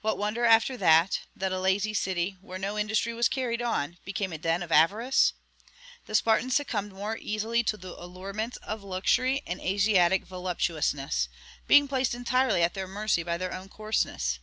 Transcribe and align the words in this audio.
What 0.00 0.16
wonder, 0.16 0.46
after 0.46 0.78
that, 0.78 1.26
that 1.36 1.52
a 1.52 1.60
lazy 1.60 1.92
city, 1.92 2.38
where 2.40 2.58
no 2.58 2.78
industry 2.78 3.12
was 3.12 3.28
carried 3.28 3.60
on, 3.60 3.98
became 4.06 4.32
a 4.32 4.38
den 4.38 4.62
of 4.62 4.72
avarice? 4.72 5.34
The 6.06 6.14
Spartans 6.14 6.56
succumbed 6.56 6.92
the 6.92 6.94
more 6.94 7.18
easily 7.18 7.62
to 7.64 7.76
the 7.76 7.94
allurements 8.02 8.56
of 8.62 8.82
luxury 8.82 9.42
and 9.46 9.60
Asiatic 9.60 10.24
voluptuousness, 10.24 11.28
being 11.66 11.88
placed 11.88 12.14
entirely 12.14 12.62
at 12.62 12.72
their 12.72 12.88
mercy 12.88 13.22
by 13.22 13.36
their 13.36 13.52
own 13.52 13.68
coarseness. 13.68 14.38